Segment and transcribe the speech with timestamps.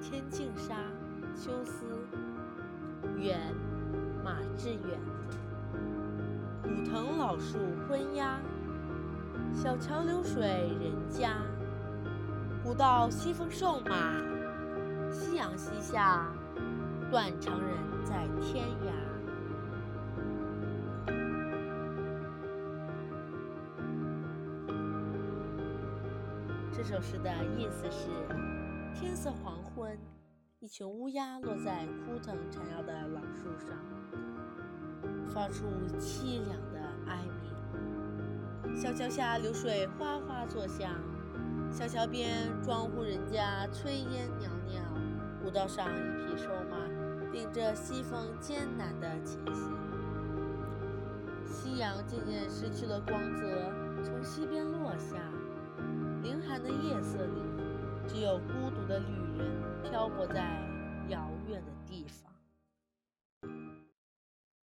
[0.00, 0.74] 天净沙·
[1.36, 1.84] 秋思。
[3.18, 3.38] 远，
[4.24, 4.98] 马致远。
[6.62, 8.40] 古藤老树昏鸦，
[9.52, 11.36] 小桥流水人家。
[12.64, 14.14] 古道西风瘦马，
[15.10, 16.26] 夕阳西下，
[17.10, 17.68] 断肠人
[18.04, 18.92] 在天涯。
[26.72, 28.08] 这首诗的意思是：
[28.94, 29.96] 天色黄昏，
[30.58, 33.78] 一群乌鸦落在枯藤缠绕的老树上，
[35.30, 35.64] 发出
[35.98, 38.76] 凄凉的哀鸣。
[38.76, 40.90] 小桥下流水哗哗作响，
[41.70, 44.82] 小桥边庄户人家炊烟袅袅，
[45.42, 46.76] 古道上一匹瘦马
[47.32, 49.72] 顶着西风艰难地前行。
[51.46, 53.44] 夕阳渐渐失去了光泽，
[54.04, 54.79] 从西边落
[58.20, 59.06] 有孤独的旅
[59.38, 59.48] 人
[59.82, 60.79] 漂泊在。